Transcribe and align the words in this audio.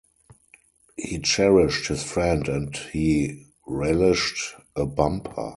He 0.97 1.19
cherished 1.19 1.89
his 1.89 2.01
friend 2.01 2.47
and 2.49 2.75
he 2.75 3.45
relished 3.67 4.55
a 4.75 4.87
bumper. 4.87 5.49